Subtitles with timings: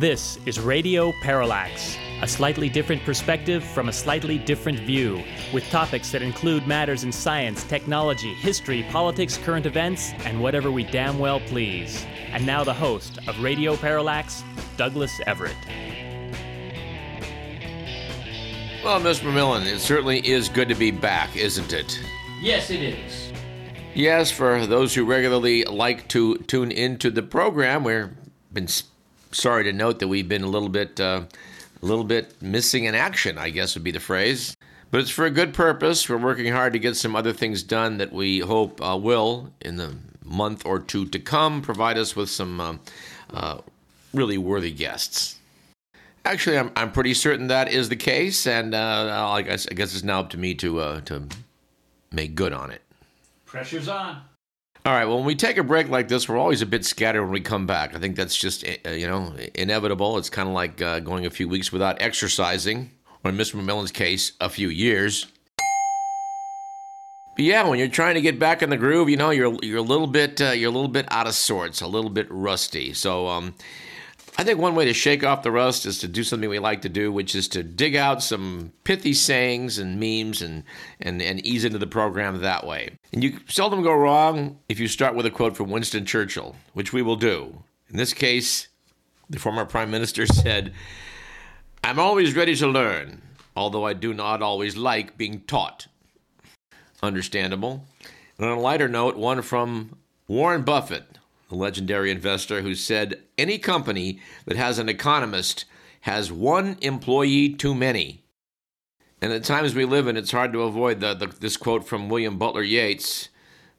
[0.00, 5.22] This is Radio Parallax, a slightly different perspective from a slightly different view,
[5.52, 10.84] with topics that include matters in science, technology, history, politics, current events, and whatever we
[10.84, 12.06] damn well please.
[12.32, 14.42] And now the host of Radio Parallax,
[14.78, 15.54] Douglas Everett.
[18.82, 22.00] Well, Miss Millen, it certainly is good to be back, isn't it?
[22.40, 23.32] Yes, it is.
[23.94, 28.08] Yes, for those who regularly like to tune into the program, we've
[28.50, 28.66] been
[29.32, 31.22] sorry to note that we've been a little bit, uh,
[31.82, 33.38] a little bit missing in action.
[33.38, 34.54] I guess would be the phrase.
[34.90, 36.08] But it's for a good purpose.
[36.08, 39.76] We're working hard to get some other things done that we hope uh, will, in
[39.76, 42.74] the month or two to come, provide us with some uh,
[43.32, 43.58] uh
[44.12, 45.38] really worthy guests.
[46.24, 49.94] Actually, I'm, I'm pretty certain that is the case, and uh, I guess I guess
[49.94, 51.22] it's now up to me to uh, to
[52.12, 52.82] make good on it.
[53.46, 54.22] Pressure's on.
[54.86, 55.04] All right.
[55.04, 57.40] Well, when we take a break like this, we're always a bit scattered when we
[57.42, 57.94] come back.
[57.94, 60.16] I think that's just uh, you know inevitable.
[60.16, 62.90] It's kind of like uh, going a few weeks without exercising,
[63.22, 63.60] or in Mr.
[63.60, 65.26] McMillan's case, a few years.
[67.36, 69.78] But yeah, when you're trying to get back in the groove, you know you're you're
[69.78, 72.94] a little bit uh, you're a little bit out of sorts, a little bit rusty.
[72.94, 73.54] So um,
[74.40, 76.80] I think one way to shake off the rust is to do something we like
[76.80, 80.64] to do, which is to dig out some pithy sayings and memes and,
[80.98, 82.88] and, and ease into the program that way.
[83.12, 86.90] And you seldom go wrong if you start with a quote from Winston Churchill, which
[86.90, 87.64] we will do.
[87.90, 88.68] In this case,
[89.28, 90.72] the former prime minister said,
[91.84, 93.20] I'm always ready to learn,
[93.54, 95.86] although I do not always like being taught.
[97.02, 97.84] Understandable.
[98.38, 101.09] And on a lighter note, one from Warren Buffett,
[101.50, 105.64] the legendary investor who said any company that has an economist
[106.02, 108.22] has one employee too many.
[109.20, 112.08] And at times we live in, it's hard to avoid the, the, this quote from
[112.08, 113.28] William Butler Yeats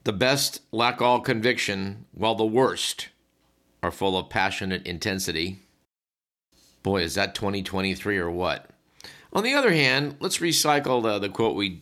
[0.03, 3.07] The best lack all conviction, while the worst
[3.81, 5.61] are full of passionate intensity.
[6.83, 8.69] Boy, is that 2023 or what?
[9.33, 11.81] On the other hand, let's recycle the, the quote we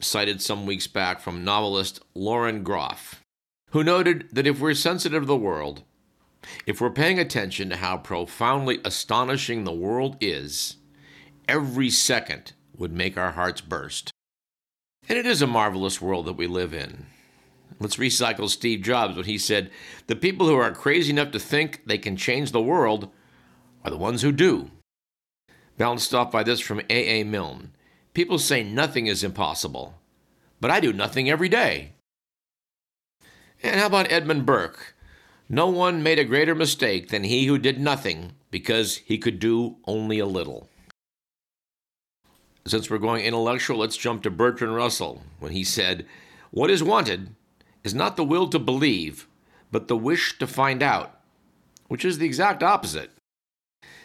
[0.00, 3.23] cited some weeks back from novelist Lauren Groff
[3.74, 5.82] who noted that if we're sensitive to the world,
[6.64, 10.76] if we're paying attention to how profoundly astonishing the world is,
[11.48, 14.12] every second would make our hearts burst.
[15.08, 17.06] And it is a marvelous world that we live in.
[17.80, 19.72] Let's recycle Steve Jobs when he said,
[20.06, 23.10] The people who are crazy enough to think they can change the world
[23.84, 24.70] are the ones who do.
[25.78, 27.20] Balanced off by this from A.
[27.20, 27.24] A.
[27.24, 27.72] Milne
[28.12, 29.94] People say nothing is impossible,
[30.60, 31.94] but I do nothing every day.
[33.64, 34.94] And how about Edmund Burke?
[35.48, 39.76] No one made a greater mistake than he who did nothing because he could do
[39.86, 40.68] only a little.
[42.66, 46.04] Since we're going intellectual, let's jump to Bertrand Russell when he said,
[46.50, 47.34] What is wanted
[47.82, 49.26] is not the will to believe,
[49.72, 51.18] but the wish to find out,
[51.88, 53.12] which is the exact opposite.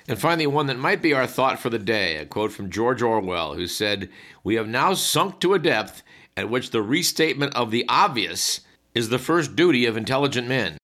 [0.07, 3.01] And finally, one that might be our thought for the day a quote from George
[3.01, 4.09] Orwell, who said,
[4.41, 6.01] We have now sunk to a depth
[6.37, 8.61] at which the restatement of the obvious
[8.93, 10.77] is the first duty of intelligent men.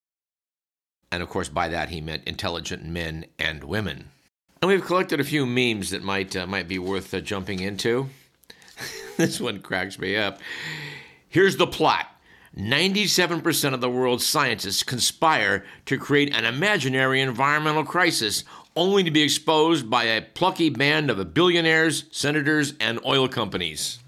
[1.11, 4.09] And of course, by that he meant intelligent men and women.
[4.61, 8.09] And we've collected a few memes that might uh, might be worth uh, jumping into.
[9.17, 10.39] this one cracks me up.
[11.27, 12.07] Here's the plot.
[12.57, 18.45] 97% of the world's scientists conspire to create an imaginary environmental crisis
[18.77, 23.99] only to be exposed by a plucky band of billionaires, senators, and oil companies.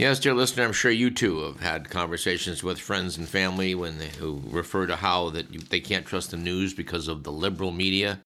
[0.00, 3.98] Yes, dear listener, I'm sure you too have had conversations with friends and family when
[3.98, 7.30] they, who refer to how that you, they can't trust the news because of the
[7.30, 8.20] liberal media.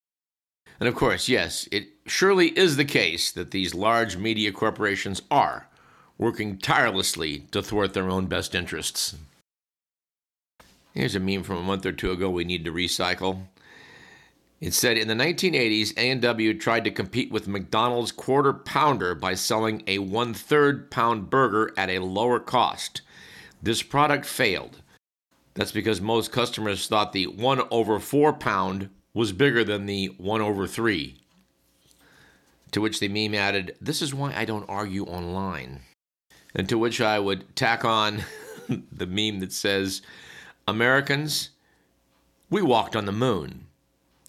[0.78, 5.66] And of course, yes, it surely is the case that these large media corporations are
[6.16, 9.16] working tirelessly to thwart their own best interests.
[10.92, 13.46] Here's a meme from a month or two ago we need to recycle.
[14.60, 19.82] It said in the 1980s, A&W tried to compete with McDonald's quarter pounder by selling
[19.86, 23.02] a one-third pound burger at a lower cost.
[23.62, 24.80] This product failed.
[25.54, 30.40] That's because most customers thought the 1 over 4 pound was bigger than the 1
[30.40, 31.20] over 3.
[32.72, 35.80] To which the meme added, This is why I don't argue online.
[36.54, 38.24] And to which I would tack on
[38.68, 40.02] the meme that says,
[40.66, 41.50] Americans,
[42.50, 43.66] we walked on the moon.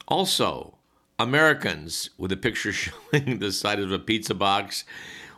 [0.08, 0.78] Also,
[1.20, 4.84] Americans, with a picture showing the side of a pizza box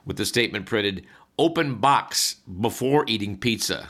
[0.05, 1.05] with the statement printed,
[1.37, 3.89] open box before eating pizza.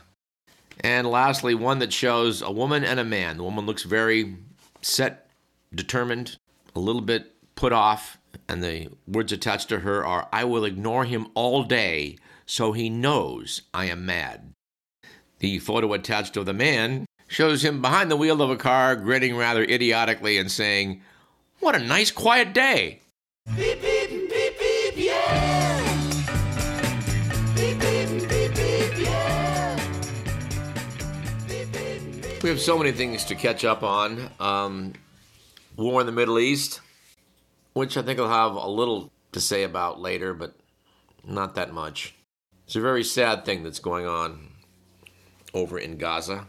[0.82, 3.38] And lastly, one that shows a woman and a man.
[3.38, 4.38] The woman looks very
[4.82, 5.30] set,
[5.74, 6.38] determined,
[6.76, 11.06] a little bit put off, and the words attached to her are, I will ignore
[11.06, 14.54] him all day so he knows I am mad.
[15.40, 19.36] The photo attached of the man shows him behind the wheel of a car, grinning
[19.36, 21.02] rather idiotically and saying,
[21.60, 23.02] What a nice, quiet day.
[23.56, 25.84] Beep, beep, beep, beep, yeah.
[27.56, 29.76] Beep, beep, beep, beep, yeah.
[31.48, 32.44] Beep, beep, beep.
[32.44, 34.30] We have so many things to catch up on.
[34.40, 34.94] Um,
[35.76, 36.82] war in the Middle East,
[37.74, 40.56] which I think I'll have a little to say about later, but
[41.26, 42.16] not that much.
[42.66, 44.50] It's a very sad thing that's going on
[45.54, 46.48] over in Gaza.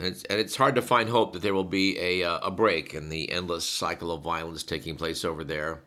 [0.00, 2.50] And it's, and it's hard to find hope that there will be a, uh, a
[2.50, 5.82] break in the endless cycle of violence taking place over there.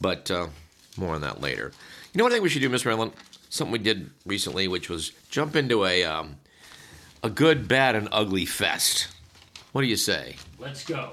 [0.00, 0.46] But uh,
[0.96, 1.72] more on that later.
[2.12, 3.12] You know what I think we should do, Miss Maryland?
[3.50, 6.36] Something we did recently, which was jump into a, um,
[7.22, 9.08] a good, bad, and ugly fest.
[9.72, 10.36] What do you say?
[10.58, 11.12] Let's go.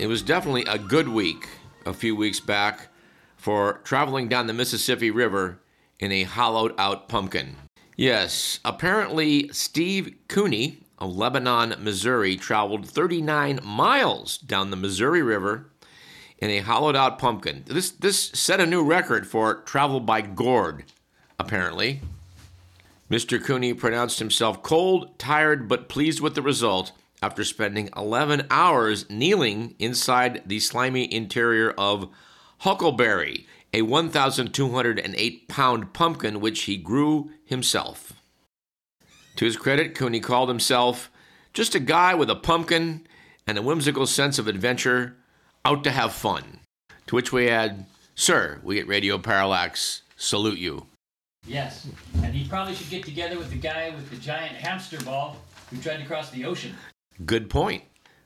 [0.00, 1.46] It was definitely a good week
[1.84, 2.88] a few weeks back
[3.36, 5.60] for traveling down the Mississippi River
[5.98, 7.56] in a hollowed out pumpkin.
[7.98, 15.70] Yes, apparently Steve Kueny of Lebanon, Missouri traveled 39 miles down the Missouri River
[16.38, 17.64] in a hollowed out pumpkin.
[17.66, 20.84] This this set a new record for travel by gourd,
[21.38, 22.00] apparently.
[23.10, 23.38] Mr.
[23.38, 29.74] Kueny pronounced himself cold, tired, but pleased with the result after spending 11 hours kneeling
[29.78, 32.08] inside the slimy interior of
[32.58, 38.14] Huckleberry, a 1,208 pound pumpkin which he grew himself.
[39.36, 41.10] To his credit, Kueny called himself
[41.52, 43.06] just a guy with a pumpkin
[43.46, 45.16] and a whimsical sense of adventure
[45.64, 46.60] out to have fun.
[47.06, 50.86] To which we add, Sir, we at Radio Parallax salute you.
[51.46, 51.88] Yes.
[52.22, 55.36] And he probably should get together with the guy with the giant hamster ball
[55.70, 56.74] who tried to cross the ocean.
[57.24, 57.84] Good point.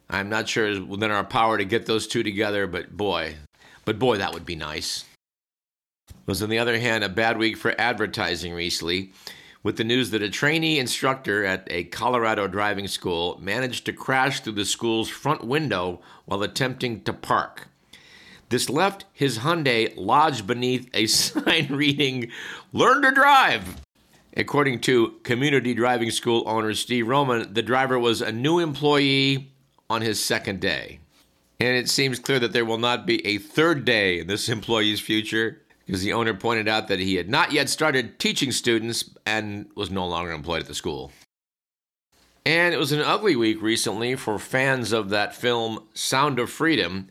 [0.08, 3.36] I'm not sure it's within our power to get those two together, but boy,
[3.84, 5.04] but boy, that would be nice.
[6.26, 9.12] Was on the other hand a bad week for advertising recently,
[9.62, 14.40] with the news that a trainee instructor at a Colorado driving school managed to crash
[14.40, 17.68] through the school's front window while attempting to park.
[18.50, 22.30] This left his Hyundai lodged beneath a sign reading,
[22.72, 23.80] Learn to drive.
[24.36, 29.52] According to community driving school owner Steve Roman, the driver was a new employee
[29.88, 30.98] on his second day.
[31.60, 35.00] And it seems clear that there will not be a third day in this employee's
[35.00, 39.68] future because the owner pointed out that he had not yet started teaching students and
[39.76, 41.12] was no longer employed at the school.
[42.46, 47.08] And it was an ugly week recently for fans of that film Sound of Freedom,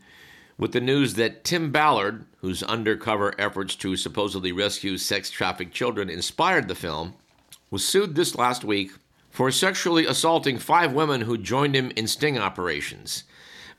[0.56, 6.08] with the news that Tim Ballard, whose undercover efforts to supposedly rescue sex trafficked children
[6.08, 7.14] inspired the film,
[7.70, 8.92] was sued this last week
[9.30, 13.24] for sexually assaulting five women who joined him in sting operations.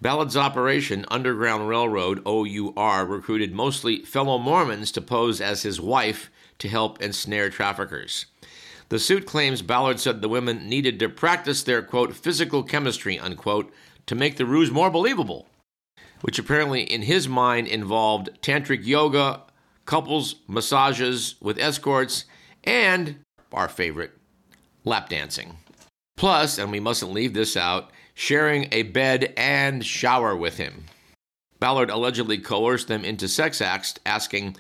[0.02, 6.30] Ballard's operation, Underground Railroad, OUR, recruited mostly fellow Mormons to pose as his wife
[6.60, 8.26] to help ensnare traffickers.
[8.90, 13.74] The suit claims Ballard said the women needed to practice their, quote, physical chemistry, unquote,
[14.08, 15.48] to make the ruse more believable,
[16.22, 19.42] which apparently in his mind involved tantric yoga,
[19.86, 22.26] couples massages with escorts,
[22.64, 23.18] and,
[23.54, 24.12] our favorite,
[24.84, 25.58] lap dancing.
[26.18, 30.86] Plus, and we mustn't leave this out, sharing a bed and shower with him.
[31.60, 34.56] Ballard allegedly coerced them into sex acts, asking,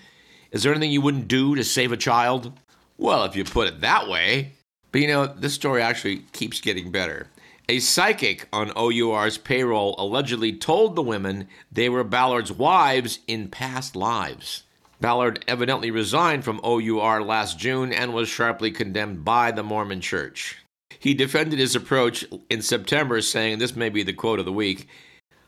[0.51, 2.57] Is there anything you wouldn't do to save a child?
[2.97, 4.53] Well, if you put it that way.
[4.91, 7.27] But you know, this story actually keeps getting better.
[7.67, 13.95] A psychic on OUR's payroll allegedly told the women they were Ballard's wives in past
[13.95, 14.63] lives.
[15.01, 20.57] Ballard evidently resigned from OUR last June and was sharply condemned by the Mormon Church.
[20.99, 24.87] He defended his approach in September, saying this may be the quote of the week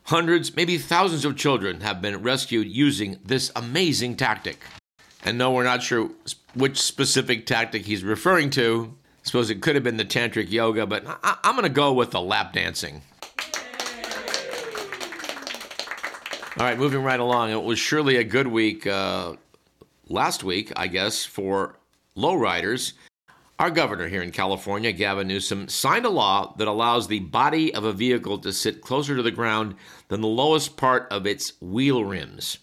[0.06, 4.64] Hundreds, maybe thousands of children have been rescued using this amazing tactic.
[5.24, 6.10] And no, we're not sure
[6.56, 8.96] which specific tactic he's referring to.
[9.28, 12.12] Suppose it could have been the tantric yoga, but I- am going to go with
[12.12, 13.02] the lap dancing.
[16.58, 17.52] All right, moving right along.
[17.52, 19.34] It was surely a good week uh,
[20.08, 21.76] last week, I guess, for
[22.16, 22.94] lowriders.
[23.60, 27.84] Our governor here in California, Gavin Newsom, signed a law that allows the body of
[27.84, 29.76] a vehicle to sit closer to the ground
[30.08, 32.60] than the lowest part of its wheel rims.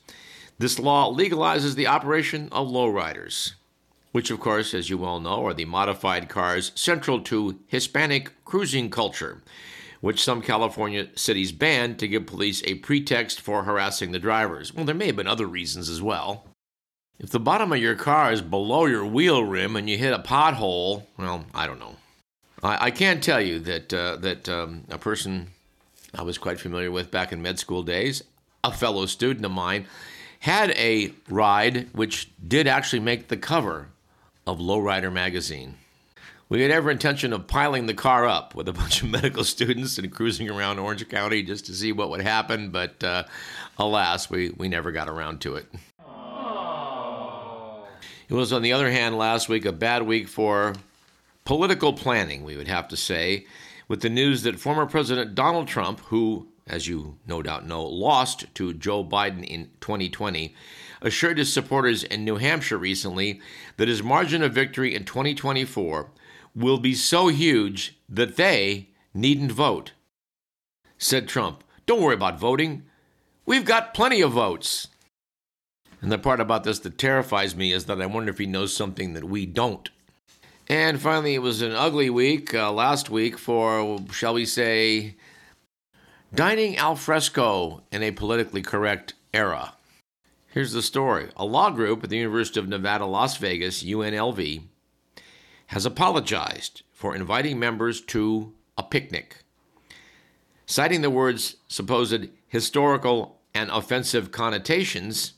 [0.59, 3.53] This law legalizes the operation of lowriders,
[4.15, 8.89] which, of course, as you well know, are the modified cars central to Hispanic cruising
[8.89, 9.43] culture,
[10.01, 14.73] which some California cities banned to give police a pretext for harassing the drivers.
[14.73, 16.45] Well, there may have been other reasons as well.
[17.19, 20.21] If the bottom of your car is below your wheel rim and you hit a
[20.21, 21.97] pothole, well, I don't know.
[22.63, 25.49] I, I can't tell you that uh, that um, a person
[26.15, 28.23] I was quite familiar with back in med school days,
[28.63, 29.87] a fellow student of mine,
[30.39, 33.89] had a ride which did actually make the cover
[34.47, 35.77] of Lowrider magazine.
[36.49, 39.99] We had every intention of piling the car up with a bunch of medical students
[39.99, 43.25] and cruising around Orange County just to see what would happen, but uh,
[43.79, 45.67] alas, we, we never got around to it.
[48.29, 50.75] It was, on the other hand, last week a bad week for
[51.45, 53.47] political planning, we would have to say,
[53.87, 58.47] with the news that former President Donald Trump, who, as you no doubt know, lost
[58.55, 60.55] to Joe Biden in 2020,
[61.05, 63.41] assured his supporters in New Hampshire recently
[63.77, 66.11] that his margin of victory in 2024
[66.57, 69.93] will be so huge that they needn't vote.
[70.99, 72.85] Said Trump, Don't worry about voting.
[73.45, 74.89] We've got plenty of votes.
[76.01, 78.75] And the part about this that terrifies me is that I wonder if he knows
[78.75, 79.91] something that we don't.
[80.69, 85.17] And finally, it was an ugly week uh, last week for, shall we say,
[86.35, 89.75] dining al fresco in a politically correct era.
[90.55, 94.63] Here's the story a law group at the University of Nevada, Las Vegas, UNLV,
[95.67, 99.43] has apologized for inviting members to a picnic,
[100.65, 105.33] citing the words supposed historical and offensive connotations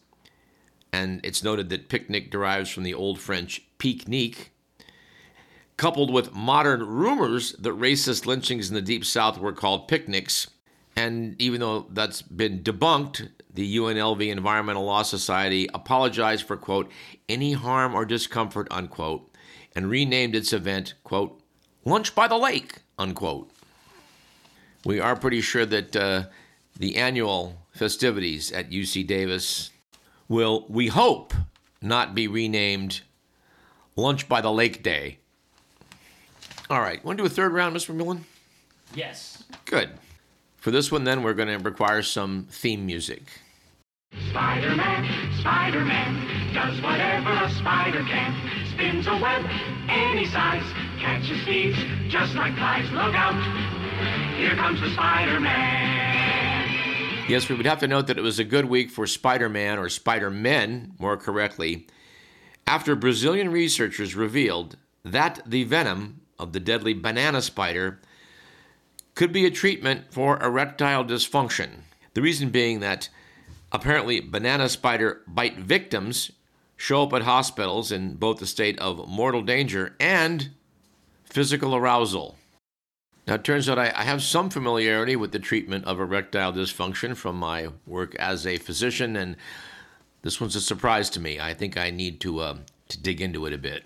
[0.92, 4.50] and it's noted that picnic derives from the Old French pique-nique,
[5.78, 10.50] coupled with modern rumors that racist lynchings in the Deep South were called picnics.
[10.96, 16.90] And even though that's been debunked, the UNLV Environmental Law Society apologized for, quote,
[17.28, 19.30] any harm or discomfort, unquote,
[19.74, 21.40] and renamed its event, quote,
[21.84, 23.50] Lunch by the Lake, unquote.
[24.84, 26.24] We are pretty sure that uh,
[26.78, 29.70] the annual festivities at UC Davis
[30.28, 31.34] will, we hope,
[31.82, 33.02] not be renamed
[33.96, 35.18] Lunch by the Lake Day.
[36.70, 37.94] All right, want to do a third round, Mr.
[37.94, 38.24] Millen?
[38.94, 39.44] Yes.
[39.66, 39.90] Good.
[40.66, 43.22] For this one, then, we're going to require some theme music.
[44.30, 48.34] Spider-Man, Spider-Man, does whatever a spider can.
[48.72, 49.46] Spins a web
[49.88, 50.64] any size,
[50.98, 52.90] catches thieves just like flies.
[52.90, 53.40] Look out,
[54.36, 55.44] here comes the Spider-Man.
[57.28, 59.78] Yes, we would have to note that it was a good week for Spider Man,
[59.78, 61.86] or Spider Men, more correctly,
[62.66, 68.00] after Brazilian researchers revealed that the venom of the deadly banana spider
[69.16, 71.68] could be a treatment for erectile dysfunction.
[72.14, 73.08] The reason being that
[73.72, 76.30] apparently banana spider bite victims
[76.76, 80.50] show up at hospitals in both the state of mortal danger and
[81.24, 82.36] physical arousal.
[83.26, 87.16] Now, it turns out I, I have some familiarity with the treatment of erectile dysfunction
[87.16, 89.36] from my work as a physician, and
[90.22, 91.40] this one's a surprise to me.
[91.40, 92.56] I think I need to, uh,
[92.88, 93.84] to dig into it a bit.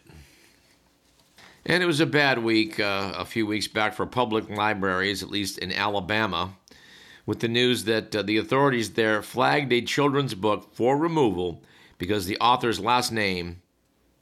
[1.71, 5.31] And it was a bad week uh, a few weeks back for public libraries, at
[5.31, 6.57] least in Alabama,
[7.27, 11.62] with the news that uh, the authorities there flagged a children's book for removal
[11.97, 13.62] because the author's last name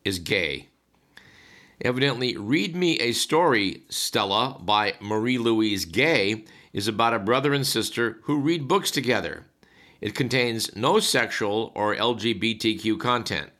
[0.05, 0.69] is gay.
[1.81, 7.67] Evidently, Read Me a Story, Stella, by Marie Louise Gay, is about a brother and
[7.67, 9.47] sister who read books together.
[10.03, 13.53] It contains no sexual or LGBTQ content.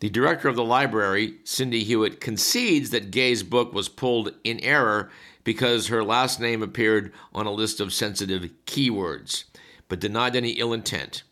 [0.00, 5.10] The director of the library, Cindy Hewitt, concedes that Gay's book was pulled in error
[5.42, 9.44] because her last name appeared on a list of sensitive keywords,
[9.88, 11.22] but denied any ill intent.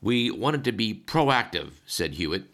[0.00, 2.44] We wanted to be proactive, said Hewitt.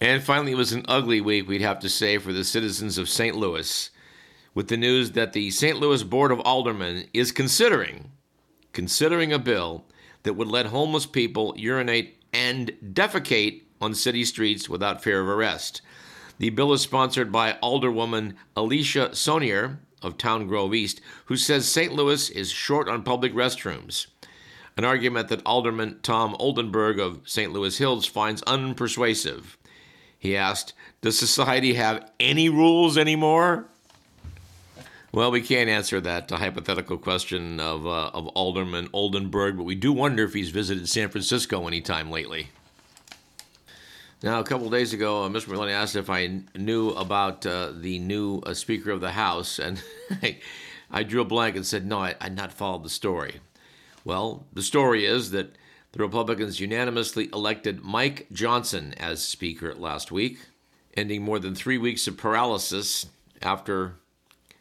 [0.00, 3.08] And finally, it was an ugly week, we'd have to say, for the citizens of
[3.08, 3.36] St.
[3.36, 3.90] Louis,
[4.54, 5.78] with the news that the St.
[5.78, 8.10] Louis Board of Aldermen is considering
[8.72, 9.84] considering a bill
[10.22, 15.82] that would let homeless people urinate and defecate on city streets without fear of arrest.
[16.38, 21.92] The bill is sponsored by Alderwoman Alicia Sonnier of Tower Grove East, who says St.
[21.92, 24.06] Louis is short on public restrooms,
[24.76, 27.52] an argument that Alderman Tom Oldenburg of St.
[27.52, 29.56] Louis Hills finds unpersuasive.
[30.18, 33.66] He asked, Does society have any rules anymore?
[35.12, 39.92] Well, we can't answer that hypothetical question of, uh, of Alderman Oldenburg, but we do
[39.92, 42.50] wonder if he's visited San Francisco anytime lately.
[44.22, 45.48] Now, a couple days ago, uh, Mr.
[45.48, 49.82] Maloney asked if I knew about uh, the new uh, Speaker of the House, and
[50.90, 53.40] I drew a blank and said, no, I, I'd not followed the story.
[54.04, 55.56] Well, the story is that
[55.92, 60.38] the Republicans unanimously elected Mike Johnson as Speaker last week,
[60.94, 63.06] ending more than three weeks of paralysis
[63.40, 63.94] after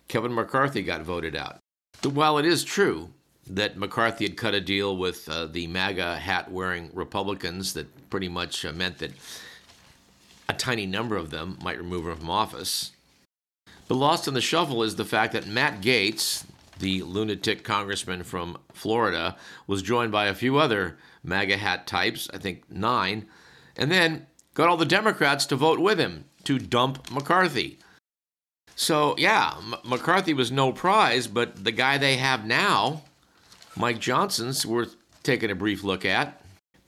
[0.08, 1.58] Kevin McCarthy got voted out.
[2.04, 3.10] While it is true
[3.46, 8.30] that McCarthy had cut a deal with uh, the MAGA hat wearing Republicans that pretty
[8.30, 9.12] much uh, meant that
[10.50, 12.92] a tiny number of them might remove him from office.
[13.88, 16.44] But lost in the shuffle is the fact that Matt Gaetz,
[16.80, 19.38] the lunatic congressman from Florida,
[19.68, 23.28] was joined by a few other MAGA hat types, I think nine,
[23.78, 24.26] and then
[24.56, 27.78] got all the Democrats to vote with him to dump McCarthy.
[28.76, 33.04] So, yeah, M- McCarthy was no prize, but the guy they have now,
[33.76, 36.42] Mike Johnson's worth taking a brief look at.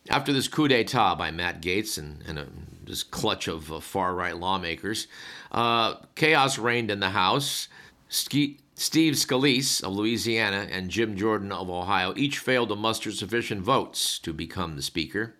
[0.09, 2.47] After this coup d'etat by Matt Gaetz and, and a,
[2.83, 5.07] this clutch of uh, far right lawmakers,
[5.51, 7.67] uh, chaos reigned in the House.
[8.09, 13.61] Ski- Steve Scalise of Louisiana and Jim Jordan of Ohio each failed to muster sufficient
[13.61, 15.35] votes to become the Speaker,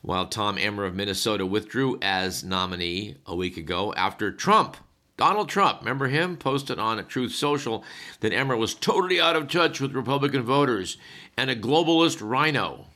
[0.00, 4.76] while Tom Emmer of Minnesota withdrew as nominee a week ago after Trump
[5.22, 7.84] Donald Trump, remember him, posted on Truth Social
[8.20, 10.96] that Emmer was totally out of touch with Republican voters
[11.36, 12.86] and a globalist rhino.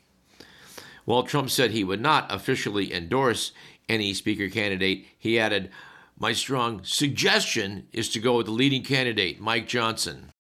[1.06, 3.52] While Trump said he would not officially endorse
[3.88, 5.70] any speaker candidate, he added,
[6.18, 10.30] My strong suggestion is to go with the leading candidate, Mike Johnson.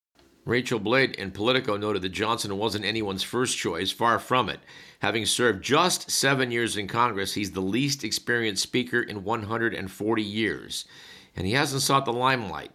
[0.44, 4.60] Rachael Bade in Politico noted that Johnson wasn't anyone's first choice, far from it.
[5.00, 10.84] Having served just seven years in Congress, he's the least experienced speaker in 140 years
[11.36, 12.72] and he hasn't sought the limelight.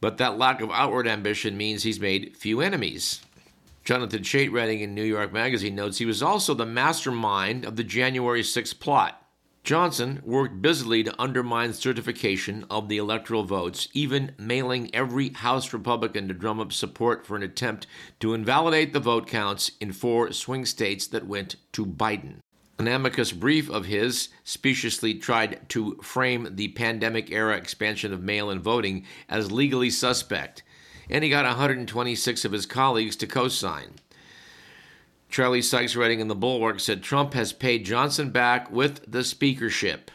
[0.00, 3.20] But that lack of outward ambition means he's made few enemies.
[3.84, 7.82] Jonathan Chait, writing in New York Magazine, notes he was also the mastermind of the
[7.82, 9.18] January 6 plot.
[9.64, 16.28] Johnson worked busily to undermine certification of the electoral votes, even mailing every House Republican
[16.28, 17.86] to drum up support for an attempt
[18.20, 22.36] to invalidate the vote counts in four swing states that went to Biden.
[22.78, 28.50] An amicus brief of his speciously tried to frame the pandemic era expansion of mail
[28.50, 30.64] in voting as legally suspect,
[31.08, 33.94] and he got 126 of his colleagues to co sign.
[35.28, 40.10] Charlie Sykes, writing in the Bulwark, said Trump has paid Johnson back with the speakership.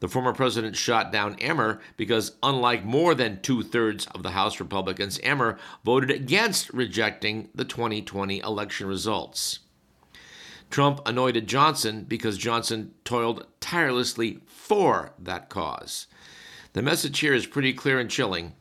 [0.00, 4.58] The former president shot down Emmer because, unlike more than two thirds of the House
[4.58, 9.60] Republicans, Emmer voted against rejecting the 2020 election results.
[10.68, 16.08] Trump anointed Johnson because Johnson toiled tirelessly for that cause.
[16.72, 18.54] The message here is pretty clear and chilling.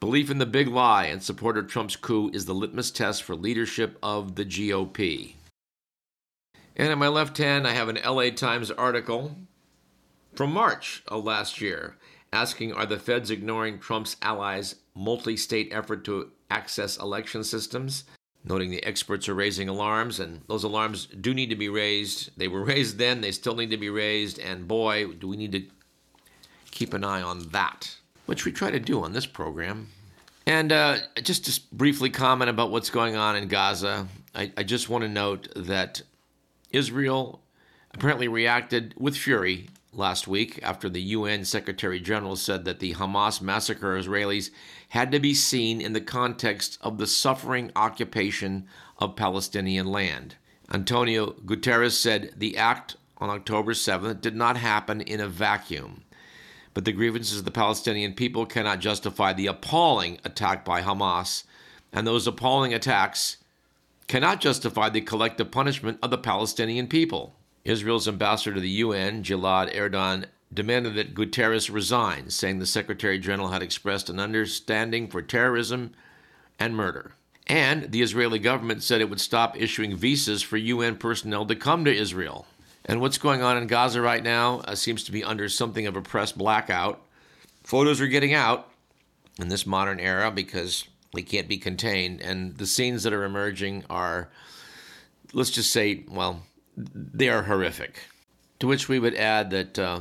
[0.00, 3.36] Belief in the big lie and support of Trump's coup is the litmus test for
[3.36, 5.34] leadership of the GOP.
[6.74, 9.36] And in my left hand, I have an LA Times article
[10.34, 11.96] from March of last year
[12.32, 18.04] asking Are the feds ignoring Trump's allies' multi state effort to access election systems?
[18.44, 22.30] noting the experts are raising alarms, and those alarms do need to be raised.
[22.38, 25.52] They were raised then, they still need to be raised, and boy, do we need
[25.52, 25.62] to
[26.70, 27.96] keep an eye on that,
[28.30, 29.88] which we try to do on this program.
[30.46, 34.88] And uh, just to briefly comment about what's going on in Gaza, I, I just
[34.88, 36.02] want to note that
[36.70, 37.42] Israel
[37.92, 43.42] apparently reacted with fury last week after the UN Secretary General said that the Hamas
[43.42, 44.50] massacre of Israelis
[44.90, 50.36] had to be seen in the context of the suffering occupation of Palestinian land.
[50.72, 56.04] Antonio Guterres said the act on October 7th did not happen in a vacuum.
[56.72, 61.44] But the grievances of the Palestinian people cannot justify the appalling attack by Hamas,
[61.92, 63.38] and those appalling attacks
[64.06, 67.34] cannot justify the collective punishment of the Palestinian people.
[67.64, 73.48] Israel's ambassador to the UN, Gilad Erdan, demanded that Guterres resign, saying the Secretary General
[73.48, 75.92] had expressed an understanding for terrorism
[76.58, 77.12] and murder.
[77.46, 81.84] And the Israeli government said it would stop issuing visas for UN personnel to come
[81.84, 82.46] to Israel.
[82.90, 85.94] And what's going on in Gaza right now uh, seems to be under something of
[85.94, 87.00] a press blackout.
[87.62, 88.68] Photos are getting out
[89.38, 92.20] in this modern era because they can't be contained.
[92.20, 94.28] And the scenes that are emerging are,
[95.32, 96.42] let's just say, well,
[96.76, 98.08] they are horrific.
[98.58, 100.00] To which we would add that uh,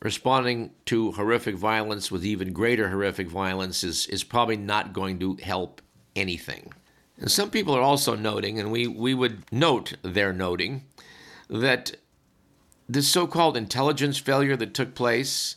[0.00, 5.36] responding to horrific violence with even greater horrific violence is, is probably not going to
[5.36, 5.80] help
[6.16, 6.72] anything.
[7.16, 10.82] And some people are also noting, and we, we would note their noting,
[11.48, 11.94] that
[12.88, 15.56] this so called intelligence failure that took place,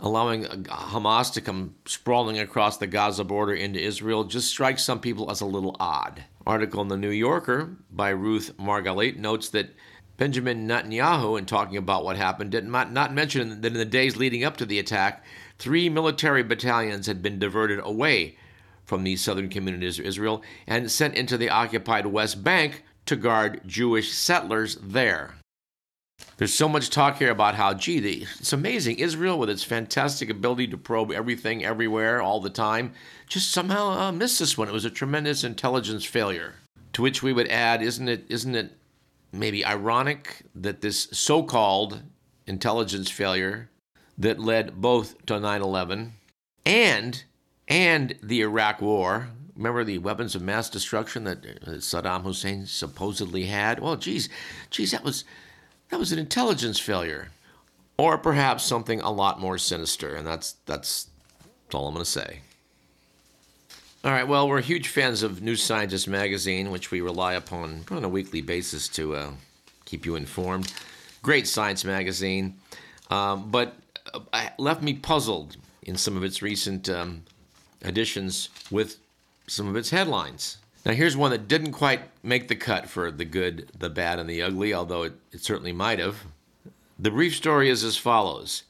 [0.00, 5.30] allowing Hamas to come sprawling across the Gaza border into Israel, just strikes some people
[5.30, 9.74] as a little odd article in the New Yorker by Ruth Margalit notes that
[10.16, 14.42] Benjamin Netanyahu, in talking about what happened, did not, mention that in the days leading
[14.42, 15.24] up to the attack,
[15.58, 18.36] three military battalions had been diverted away
[18.84, 23.60] from the southern communities of Israel and sent into the occupied West Bank to guard
[23.66, 25.37] Jewish settlers there.
[26.38, 29.00] There's so much talk here about how, gee, the, it's amazing.
[29.00, 32.92] Israel, with its fantastic ability to probe everything, everywhere, all the time,
[33.28, 34.68] just somehow uh, missed this one.
[34.68, 36.54] It was a tremendous intelligence failure.
[36.92, 38.70] To which we would add, isn't it, isn't it
[39.32, 42.02] maybe ironic that this so-called
[42.46, 43.68] intelligence failure
[44.16, 46.12] that led both to 9/11
[46.64, 47.24] and
[47.66, 49.30] and the Iraq War.
[49.56, 53.80] Remember the weapons of mass destruction that uh, Saddam Hussein supposedly had?
[53.80, 54.28] Well, geez,
[54.70, 55.24] geez, that was
[55.90, 57.28] that was an intelligence failure,
[57.96, 60.14] or perhaps something a lot more sinister.
[60.14, 61.08] And that's that's,
[61.64, 62.40] that's all I'm going to say.
[64.04, 64.28] All right.
[64.28, 68.40] Well, we're huge fans of New Scientist magazine, which we rely upon on a weekly
[68.40, 69.30] basis to uh,
[69.84, 70.72] keep you informed.
[71.20, 72.54] Great science magazine,
[73.10, 73.74] um, but
[74.32, 77.22] uh, left me puzzled in some of its recent um,
[77.82, 78.98] editions with
[79.48, 80.58] some of its headlines.
[80.88, 84.28] Now, here's one that didn't quite make the cut for the good, the bad, and
[84.28, 86.24] the ugly, although it, it certainly might have.
[86.98, 88.62] The brief story is as follows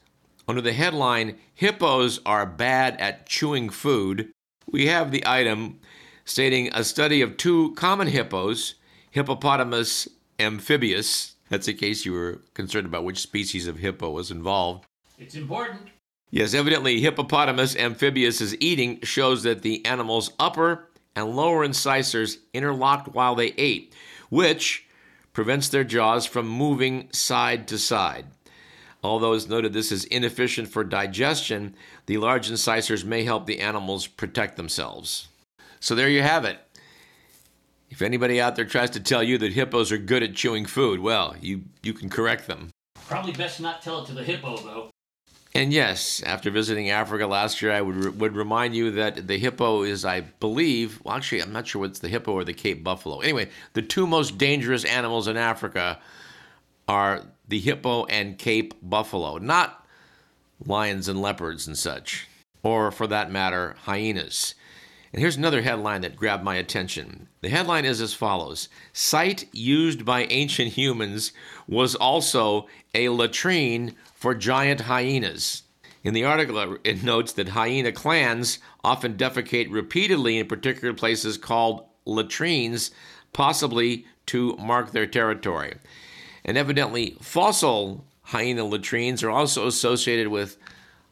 [0.45, 4.33] Under the headline, Hippos Are Bad at Chewing Food,
[4.67, 5.79] we have the item
[6.25, 8.75] stating a study of two common hippos,
[9.11, 11.35] Hippopotamus amphibius.
[11.47, 14.83] That's in case you were concerned about which species of hippo was involved.
[15.17, 15.87] It's important.
[16.31, 23.35] Yes, evidently, Hippopotamus amphibius' eating shows that the animal's upper and lower incisors interlocked while
[23.35, 23.93] they ate,
[24.29, 24.87] which
[25.33, 28.25] prevents their jaws from moving side to side.
[29.03, 34.07] Although it's noted this is inefficient for digestion, the large incisors may help the animals
[34.07, 35.29] protect themselves.
[35.79, 36.59] So there you have it.
[37.89, 40.99] If anybody out there tries to tell you that hippos are good at chewing food,
[40.99, 42.69] well, you, you can correct them.
[43.07, 44.89] Probably best not tell it to the hippo, though.
[45.55, 49.81] And yes, after visiting Africa last year, I would would remind you that the hippo
[49.81, 53.19] is, I believe, well, actually, I'm not sure what's the hippo or the Cape buffalo.
[53.19, 55.99] Anyway, the two most dangerous animals in Africa
[56.87, 59.87] are the hippo and Cape buffalo, not
[60.63, 62.27] lions and leopards and such,
[62.61, 64.53] or for that matter, hyenas.
[65.11, 67.27] And here's another headline that grabbed my attention.
[67.41, 71.31] The headline is as follows Site used by ancient humans
[71.67, 75.63] was also a latrine for giant hyenas.
[76.03, 81.85] In the article, it notes that hyena clans often defecate repeatedly in particular places called
[82.05, 82.91] latrines,
[83.33, 85.75] possibly to mark their territory.
[86.45, 90.57] And evidently, fossil hyena latrines are also associated with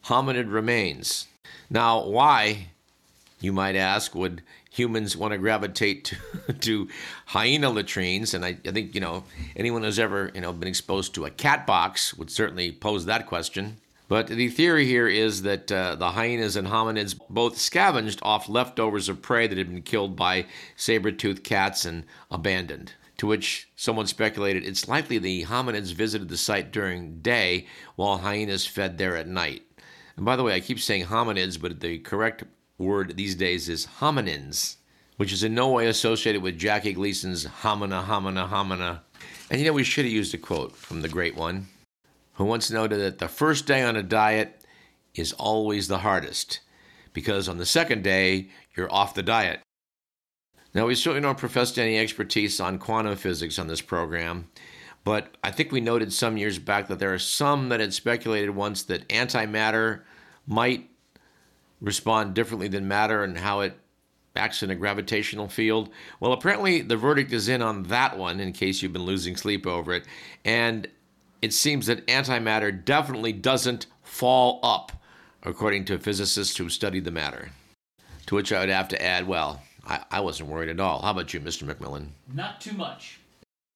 [0.04, 1.26] hominid remains.
[1.70, 2.68] Now, why,
[3.40, 4.42] you might ask, would
[4.78, 6.88] humans want to gravitate to, to
[7.26, 8.34] hyena latrines?
[8.34, 9.24] And I, I, think, you know,
[9.56, 13.26] anyone who's ever, you know, been exposed to a cat box would certainly pose that
[13.26, 13.78] question.
[14.08, 19.08] But the theory here is that uh, the hyenas and hominids both scavenged off leftovers
[19.10, 24.64] of prey that had been killed by saber-toothed cats and abandoned to which someone speculated
[24.64, 29.62] it's likely the hominids visited the site during day while hyenas fed there at night.
[30.16, 32.44] And by the way, I keep saying hominids, but the correct
[32.78, 34.76] word these days is hominins,
[35.16, 39.00] which is in no way associated with Jackie Gleason's homina, homina, homina.
[39.50, 41.66] And you know, we should have used a quote from the great one,
[42.34, 44.64] who once noted that the first day on a diet
[45.14, 46.60] is always the hardest,
[47.12, 49.60] because on the second day, you're off the diet.
[50.72, 54.48] Now, we certainly don't profess any expertise on quantum physics on this program,
[55.02, 58.50] but I think we noted some years back that there are some that had speculated
[58.50, 60.02] once that antimatter
[60.46, 60.90] might
[61.80, 63.78] respond differently than matter and how it
[64.36, 65.90] acts in a gravitational field.
[66.20, 69.66] Well, apparently the verdict is in on that one, in case you've been losing sleep
[69.66, 70.04] over it.
[70.44, 70.88] And
[71.42, 74.92] it seems that antimatter definitely doesn't fall up,
[75.42, 77.50] according to physicists who studied the matter.
[78.26, 81.02] To which I would have to add, well, I, I wasn't worried at all.
[81.02, 81.64] How about you, Mr.
[81.64, 82.08] McMillan?
[82.32, 83.18] Not too much.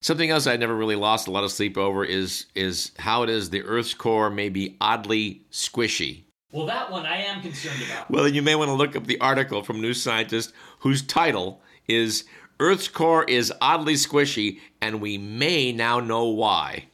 [0.01, 3.29] Something else I never really lost a lot of sleep over is is how it
[3.29, 6.22] is the Earth's core may be oddly squishy.
[6.53, 8.11] Well, that one I am concerned about.
[8.11, 12.25] Well, you may want to look up the article from New Scientist whose title is
[12.59, 16.85] Earth's core is oddly squishy, and we may now know why.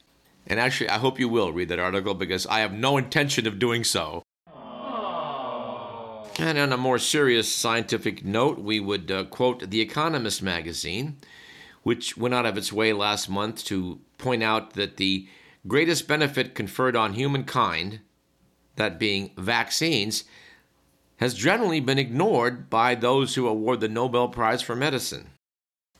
[0.46, 3.58] And actually, I hope you will read that article because I have no intention of
[3.58, 4.22] doing so.
[6.38, 11.18] And on a more serious scientific note, we would uh, quote The Economist magazine,
[11.82, 15.28] which went out of its way last month to point out that the
[15.68, 18.00] greatest benefit conferred on humankind,
[18.80, 20.24] that being vaccines,
[21.18, 25.26] has generally been ignored by those who award the Nobel Prize for Medicine.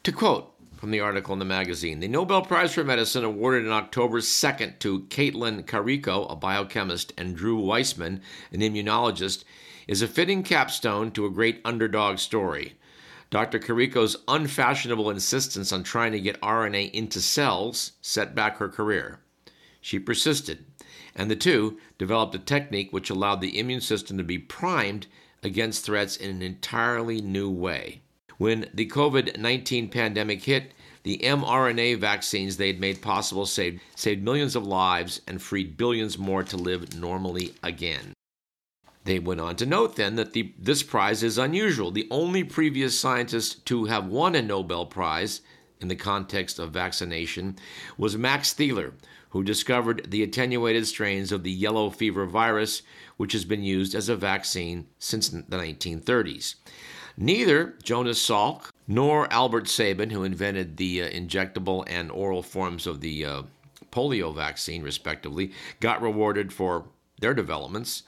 [0.05, 3.73] To quote from the article in the magazine, the Nobel Prize for Medicine awarded on
[3.73, 9.45] October 2nd to Katalin Karikó, a biochemist, and Drew Weissman, an immunologist,
[9.87, 12.79] is a fitting capstone to a great underdog story.
[13.29, 13.59] Dr.
[13.59, 19.21] Karikó's unfashionable insistence on trying to get RNA into cells set back her career.
[19.83, 20.65] She persisted,
[21.15, 25.07] and the two developed a technique which allowed the immune system to be primed
[25.43, 28.01] against threats in an entirely new way.
[28.39, 34.23] When the COVID 19 pandemic hit, the mRNA vaccines they had made possible saved, saved
[34.23, 38.15] millions of lives and freed billions more to live normally again.
[39.05, 41.91] They went on to note then that the, this prize is unusual.
[41.91, 45.41] The only previous scientist to have won a Nobel Prize
[45.81, 47.57] in the context of vaccination
[47.97, 48.93] was Max Theiler,
[49.31, 52.83] who discovered the attenuated strains of the yellow fever virus,
[53.17, 56.57] which has been used as a vaccine since the 1930s.
[57.17, 63.01] Neither Jonas Salk nor Albert Sabin, who invented the uh, injectable and oral forms of
[63.01, 63.43] the uh,
[63.93, 66.87] polio vaccine, respectively, got rewarded for
[67.21, 68.03] their developments.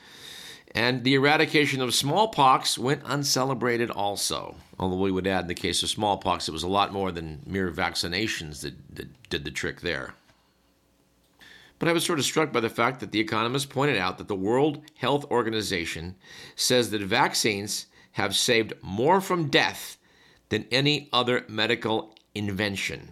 [0.75, 4.57] And the eradication of smallpox went uncelebrated also.
[4.79, 7.43] Although we would add, in the case of smallpox, it was a lot more than
[7.47, 10.15] mere vaccinations that, that did the trick there.
[11.83, 14.29] But I was sort of struck by the fact that The Economist pointed out that
[14.29, 16.15] the World Health Organization
[16.55, 19.99] says that vaccines have saved more from death
[20.49, 23.09] than any other medical invention.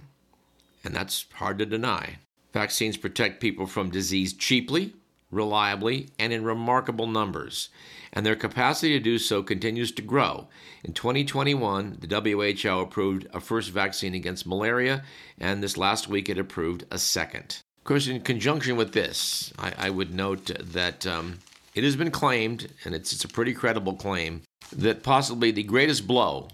[0.84, 2.18] And that's hard to deny.
[2.52, 4.94] Vaccines protect people from disease cheaply,
[5.32, 7.70] reliably, and in remarkable numbers,
[8.12, 10.46] and their capacity to do so continues to grow.
[10.84, 12.20] In 2021, the
[12.62, 15.02] WHO approved a first vaccine against malaria,
[15.38, 17.62] and this last week it approved a second.
[17.80, 21.38] Of course, in conjunction with this, I, I would note that um,
[21.74, 24.42] it has been claimed, and it's, it's a pretty credible claim,
[24.76, 26.48] that possibly the greatest blow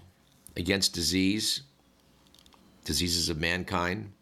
[0.55, 1.61] against disease,
[2.85, 4.13] diseases of mankind,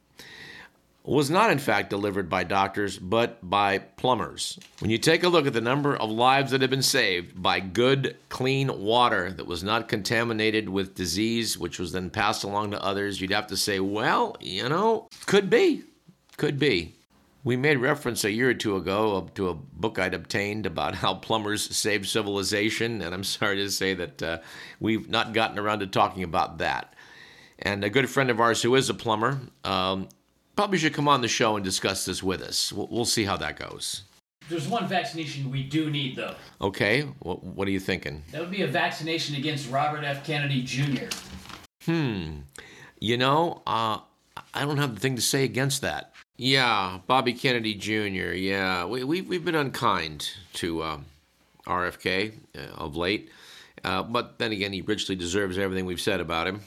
[1.03, 4.57] was not in fact delivered by doctors, but by plumbers.
[4.79, 7.59] When you take a look at the number of lives that have been saved by
[7.59, 12.83] good, clean water that was not contaminated with disease, which was then passed along to
[12.83, 15.83] others, you'd have to say, well, you know, could be.
[16.37, 16.95] Could be.
[17.43, 21.13] We made reference a year or two ago to a book I'd obtained about how
[21.13, 24.37] plumbers saved civilization, and I'm sorry to say that uh,
[24.79, 26.93] we've not gotten around to talking about that.
[27.59, 30.09] And a good friend of ours who is a plumber um,
[30.55, 32.73] probably should come on the show and discuss this with us.
[32.73, 34.03] We'll, we'll see how that goes.
[34.49, 36.35] There's one vaccination we do need, though.
[36.61, 38.23] Okay, what, what are you thinking?
[38.31, 40.25] That would be a vaccination against Robert F.
[40.25, 41.05] Kennedy Jr.
[41.85, 42.41] Hmm.
[42.99, 43.99] You know, uh,
[44.53, 46.13] I don't have the thing to say against that.
[46.37, 48.33] Yeah, Bobby Kennedy Jr.
[48.33, 51.05] Yeah, we, we, we've been unkind to um,
[51.65, 53.29] RFK uh, of late.
[53.85, 56.61] Uh, but then again, he richly deserves everything we've said about him.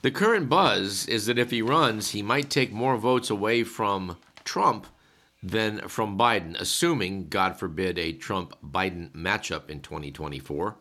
[0.00, 4.16] The current buzz is that if he runs, he might take more votes away from
[4.44, 4.86] Trump
[5.42, 10.76] than from Biden, assuming, God forbid, a Trump Biden matchup in 2024.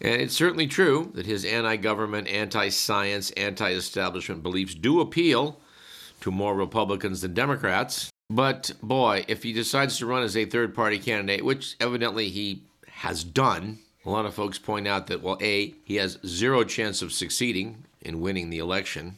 [0.00, 5.60] And it's certainly true that his anti government, anti science, anti establishment beliefs do appeal
[6.20, 8.10] to more Republicans than Democrats.
[8.28, 12.62] But boy, if he decides to run as a third party candidate, which evidently he
[12.88, 17.02] has done, a lot of folks point out that, well, A, he has zero chance
[17.02, 19.16] of succeeding in winning the election,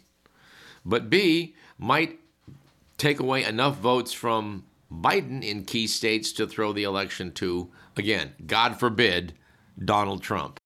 [0.85, 2.19] but B, might
[2.97, 8.33] take away enough votes from Biden in key states to throw the election to, again,
[8.47, 9.35] God forbid,
[9.83, 10.59] Donald Trump.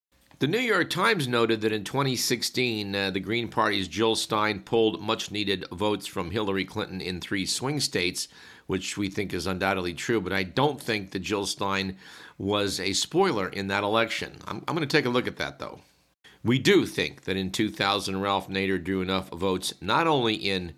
[0.43, 5.01] The New York Times noted that in 2016, uh, the Green Party's Jill Stein pulled
[5.01, 8.27] much needed votes from Hillary Clinton in three swing states,
[8.67, 11.97] which we think is undoubtedly true, but I don't think that Jill Stein
[12.39, 14.39] was a spoiler in that election.
[14.45, 15.79] I'm, I'm going to take a look at that, though.
[16.43, 20.75] We do think that in 2000, Ralph Nader drew enough votes not only in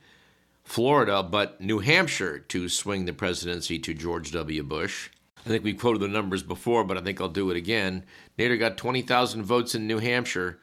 [0.63, 4.63] Florida, but New Hampshire to swing the presidency to George W.
[4.63, 5.09] Bush.
[5.45, 8.05] I think we quoted the numbers before, but I think I'll do it again.
[8.39, 10.59] Nader got 20,000 votes in New Hampshire.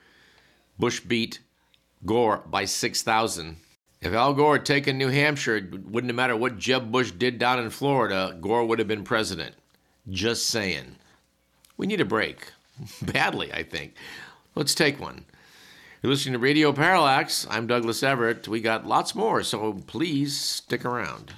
[0.79, 1.39] Bush beat
[2.05, 3.57] Gore by 6,000.
[4.01, 7.37] If Al Gore had taken New Hampshire, it wouldn't have mattered what Jeb Bush did
[7.37, 9.53] down in Florida, Gore would have been president.
[10.09, 10.95] Just saying.
[11.77, 12.51] We need a break.
[13.03, 13.93] Badly, I think.
[14.55, 15.25] Let's take one.
[16.01, 17.45] You're listening to Radio Parallax.
[17.47, 18.47] I'm Douglas Everett.
[18.47, 21.35] We got lots more, so please stick around.